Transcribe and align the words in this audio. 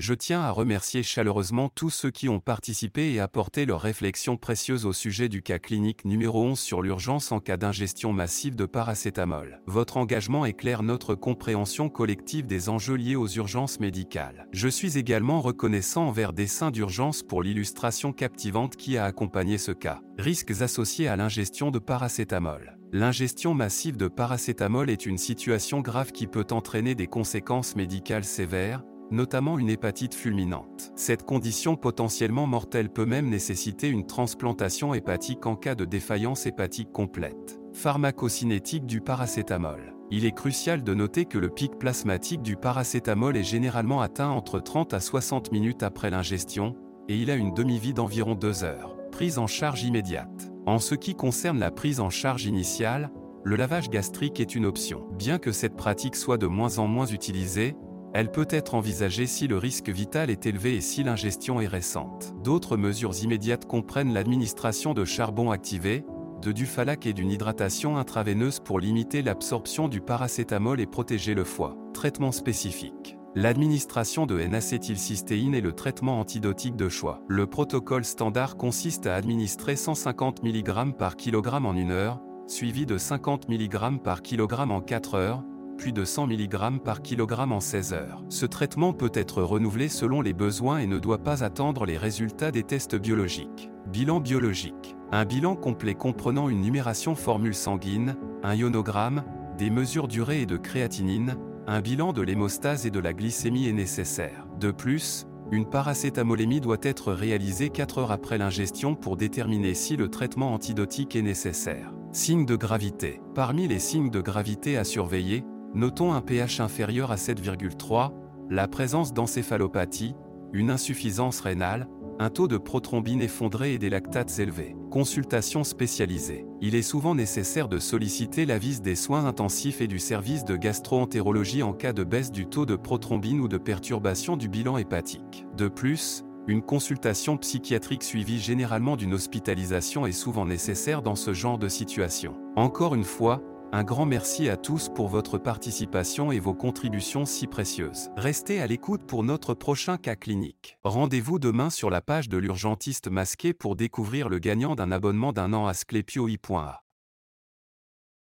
Je 0.00 0.12
tiens 0.12 0.40
à 0.40 0.50
remercier 0.50 1.04
chaleureusement 1.04 1.68
tous 1.68 1.88
ceux 1.88 2.10
qui 2.10 2.28
ont 2.28 2.40
participé 2.40 3.12
et 3.12 3.20
apporté 3.20 3.64
leurs 3.64 3.80
réflexions 3.80 4.36
précieuses 4.36 4.86
au 4.86 4.92
sujet 4.92 5.28
du 5.28 5.40
cas 5.40 5.60
clinique 5.60 6.04
numéro 6.04 6.42
11 6.42 6.58
sur 6.58 6.82
l'urgence 6.82 7.30
en 7.30 7.38
cas 7.38 7.56
d'ingestion 7.56 8.12
massive 8.12 8.56
de 8.56 8.66
paracétamol. 8.66 9.62
Votre 9.68 9.96
engagement 9.96 10.46
éclaire 10.46 10.82
notre 10.82 11.14
compréhension 11.14 11.88
collective 11.88 12.44
des 12.44 12.68
enjeux 12.68 12.96
liés 12.96 13.14
aux 13.14 13.28
urgences 13.28 13.78
médicales. 13.78 14.48
Je 14.52 14.66
suis 14.66 14.98
également 14.98 15.40
reconnaissant 15.40 16.08
envers 16.08 16.32
Dessin 16.32 16.72
d'urgence 16.72 17.22
pour 17.22 17.44
l'illustration 17.44 18.12
captivante 18.12 18.74
qui 18.74 18.98
a 18.98 19.04
accompagné 19.04 19.58
ce 19.58 19.70
cas. 19.70 20.00
Risques 20.18 20.60
associés 20.60 21.06
à 21.06 21.14
l'ingestion 21.14 21.70
de 21.70 21.78
paracétamol. 21.78 22.78
L'ingestion 22.90 23.54
massive 23.54 23.96
de 23.96 24.08
paracétamol 24.08 24.90
est 24.90 25.06
une 25.06 25.18
situation 25.18 25.80
grave 25.82 26.10
qui 26.10 26.26
peut 26.26 26.46
entraîner 26.50 26.96
des 26.96 27.06
conséquences 27.06 27.76
médicales 27.76 28.24
sévères, 28.24 28.82
notamment 29.14 29.58
une 29.58 29.70
hépatite 29.70 30.14
fulminante. 30.14 30.92
Cette 30.96 31.24
condition 31.24 31.76
potentiellement 31.76 32.46
mortelle 32.46 32.90
peut 32.90 33.06
même 33.06 33.28
nécessiter 33.28 33.88
une 33.88 34.06
transplantation 34.06 34.94
hépatique 34.94 35.46
en 35.46 35.56
cas 35.56 35.74
de 35.74 35.84
défaillance 35.84 36.46
hépatique 36.46 36.92
complète. 36.92 37.58
Pharmacocinétique 37.72 38.86
du 38.86 39.00
paracétamol. 39.00 39.94
Il 40.10 40.26
est 40.26 40.32
crucial 40.32 40.84
de 40.84 40.94
noter 40.94 41.24
que 41.24 41.38
le 41.38 41.48
pic 41.48 41.78
plasmatique 41.78 42.42
du 42.42 42.56
paracétamol 42.56 43.36
est 43.36 43.42
généralement 43.42 44.00
atteint 44.00 44.28
entre 44.28 44.60
30 44.60 44.94
à 44.94 45.00
60 45.00 45.50
minutes 45.50 45.82
après 45.82 46.10
l'ingestion, 46.10 46.76
et 47.08 47.16
il 47.16 47.30
a 47.30 47.34
une 47.34 47.54
demi-vie 47.54 47.94
d'environ 47.94 48.34
2 48.34 48.64
heures. 48.64 48.96
Prise 49.10 49.38
en 49.38 49.46
charge 49.46 49.82
immédiate. 49.82 50.52
En 50.66 50.78
ce 50.78 50.94
qui 50.94 51.14
concerne 51.14 51.58
la 51.58 51.70
prise 51.70 52.00
en 52.00 52.10
charge 52.10 52.44
initiale, 52.44 53.10
le 53.44 53.56
lavage 53.56 53.90
gastrique 53.90 54.40
est 54.40 54.54
une 54.54 54.64
option. 54.64 55.06
Bien 55.18 55.38
que 55.38 55.52
cette 55.52 55.76
pratique 55.76 56.16
soit 56.16 56.38
de 56.38 56.46
moins 56.46 56.78
en 56.78 56.86
moins 56.86 57.06
utilisée, 57.06 57.76
elle 58.14 58.30
peut 58.30 58.46
être 58.48 58.76
envisagée 58.76 59.26
si 59.26 59.48
le 59.48 59.58
risque 59.58 59.88
vital 59.88 60.30
est 60.30 60.46
élevé 60.46 60.76
et 60.76 60.80
si 60.80 61.02
l'ingestion 61.02 61.60
est 61.60 61.66
récente. 61.66 62.32
D'autres 62.44 62.76
mesures 62.76 63.20
immédiates 63.20 63.66
comprennent 63.66 64.14
l'administration 64.14 64.94
de 64.94 65.04
charbon 65.04 65.50
activé, 65.50 66.06
de 66.40 66.52
dufalac 66.52 67.06
et 67.06 67.12
d'une 67.12 67.32
hydratation 67.32 67.96
intraveineuse 67.96 68.60
pour 68.60 68.78
limiter 68.78 69.22
l'absorption 69.22 69.88
du 69.88 70.00
paracétamol 70.00 70.80
et 70.80 70.86
protéger 70.86 71.34
le 71.34 71.42
foie. 71.42 71.76
Traitement 71.92 72.30
spécifique. 72.30 73.16
L'administration 73.34 74.26
de 74.26 74.38
N-acétylcystéine 74.38 75.56
est 75.56 75.60
le 75.60 75.72
traitement 75.72 76.20
antidotique 76.20 76.76
de 76.76 76.88
choix. 76.88 77.20
Le 77.26 77.48
protocole 77.48 78.04
standard 78.04 78.56
consiste 78.56 79.08
à 79.08 79.16
administrer 79.16 79.74
150 79.74 80.44
mg 80.44 80.96
par 80.96 81.16
kg 81.16 81.48
en 81.64 81.74
une 81.74 81.90
heure, 81.90 82.20
suivi 82.46 82.86
de 82.86 82.96
50 82.96 83.48
mg 83.48 84.00
par 84.04 84.22
kg 84.22 84.70
en 84.70 84.80
4 84.80 85.14
heures, 85.14 85.42
puis 85.76 85.92
de 85.92 86.04
100 86.04 86.26
mg 86.28 86.78
par 86.84 87.02
kg 87.02 87.32
en 87.50 87.60
16 87.60 87.92
heures. 87.92 88.22
Ce 88.28 88.46
traitement 88.46 88.92
peut 88.92 89.12
être 89.14 89.42
renouvelé 89.42 89.88
selon 89.88 90.20
les 90.20 90.32
besoins 90.32 90.78
et 90.78 90.86
ne 90.86 90.98
doit 90.98 91.22
pas 91.22 91.44
attendre 91.44 91.84
les 91.84 91.98
résultats 91.98 92.50
des 92.50 92.62
tests 92.62 92.96
biologiques. 92.96 93.70
Bilan 93.92 94.20
biologique. 94.20 94.96
Un 95.12 95.24
bilan 95.24 95.56
complet 95.56 95.94
comprenant 95.94 96.48
une 96.48 96.60
numération 96.60 97.14
formule 97.14 97.54
sanguine, 97.54 98.16
un 98.42 98.54
ionogramme, 98.54 99.24
des 99.58 99.70
mesures 99.70 100.08
d'urée 100.08 100.42
et 100.42 100.46
de 100.46 100.56
créatinine, 100.56 101.36
un 101.66 101.80
bilan 101.80 102.12
de 102.12 102.22
l'hémostase 102.22 102.86
et 102.86 102.90
de 102.90 103.00
la 103.00 103.12
glycémie 103.12 103.68
est 103.68 103.72
nécessaire. 103.72 104.46
De 104.58 104.70
plus, 104.70 105.26
une 105.52 105.66
paracétamolémie 105.66 106.60
doit 106.60 106.78
être 106.82 107.12
réalisée 107.12 107.70
4 107.70 107.98
heures 107.98 108.12
après 108.12 108.38
l'ingestion 108.38 108.94
pour 108.94 109.16
déterminer 109.16 109.74
si 109.74 109.96
le 109.96 110.08
traitement 110.08 110.52
antidotique 110.52 111.16
est 111.16 111.22
nécessaire. 111.22 111.92
Signes 112.12 112.46
de 112.46 112.56
gravité. 112.56 113.20
Parmi 113.34 113.68
les 113.68 113.78
signes 113.78 114.10
de 114.10 114.20
gravité 114.20 114.76
à 114.76 114.84
surveiller, 114.84 115.44
Notons 115.74 116.12
un 116.12 116.20
pH 116.20 116.60
inférieur 116.60 117.10
à 117.10 117.16
7,3, 117.16 118.12
la 118.48 118.68
présence 118.68 119.12
d'encéphalopathie, 119.12 120.14
une 120.52 120.70
insuffisance 120.70 121.40
rénale, 121.40 121.88
un 122.20 122.30
taux 122.30 122.46
de 122.46 122.58
prothrombine 122.58 123.20
effondré 123.20 123.74
et 123.74 123.78
des 123.78 123.90
lactates 123.90 124.38
élevés. 124.38 124.76
Consultation 124.92 125.64
spécialisée. 125.64 126.46
Il 126.60 126.76
est 126.76 126.82
souvent 126.82 127.16
nécessaire 127.16 127.66
de 127.66 127.80
solliciter 127.80 128.46
l'avis 128.46 128.80
des 128.80 128.94
soins 128.94 129.24
intensifs 129.24 129.80
et 129.80 129.88
du 129.88 129.98
service 129.98 130.44
de 130.44 130.54
gastroentérologie 130.54 131.64
en 131.64 131.72
cas 131.72 131.92
de 131.92 132.04
baisse 132.04 132.30
du 132.30 132.46
taux 132.46 132.66
de 132.66 132.76
prothrombine 132.76 133.40
ou 133.40 133.48
de 133.48 133.58
perturbation 133.58 134.36
du 134.36 134.48
bilan 134.48 134.76
hépatique. 134.76 135.44
De 135.56 135.66
plus, 135.66 136.24
une 136.46 136.62
consultation 136.62 137.36
psychiatrique 137.36 138.04
suivie 138.04 138.38
généralement 138.38 138.96
d'une 138.96 139.14
hospitalisation 139.14 140.06
est 140.06 140.12
souvent 140.12 140.46
nécessaire 140.46 141.02
dans 141.02 141.16
ce 141.16 141.32
genre 141.32 141.58
de 141.58 141.68
situation. 141.68 142.36
Encore 142.54 142.94
une 142.94 143.02
fois, 143.02 143.42
un 143.74 143.82
grand 143.82 144.06
merci 144.06 144.48
à 144.48 144.56
tous 144.56 144.88
pour 144.88 145.08
votre 145.08 145.36
participation 145.36 146.30
et 146.30 146.38
vos 146.38 146.54
contributions 146.54 147.24
si 147.24 147.48
précieuses. 147.48 148.10
Restez 148.16 148.60
à 148.60 148.68
l'écoute 148.68 149.02
pour 149.04 149.24
notre 149.24 149.52
prochain 149.52 149.96
cas 149.96 150.14
clinique. 150.14 150.78
Rendez-vous 150.84 151.40
demain 151.40 151.70
sur 151.70 151.90
la 151.90 152.00
page 152.00 152.28
de 152.28 152.38
l'urgentiste 152.38 153.08
masqué 153.08 153.52
pour 153.52 153.74
découvrir 153.74 154.28
le 154.28 154.38
gagnant 154.38 154.76
d'un 154.76 154.92
abonnement 154.92 155.32
d'un 155.32 155.52
an 155.52 155.66
à 155.66 155.74
Sclepio.a. 155.74 156.83